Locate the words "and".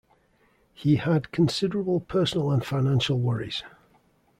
2.49-2.65